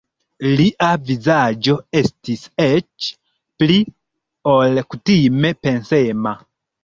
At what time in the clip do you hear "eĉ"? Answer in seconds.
2.63-3.09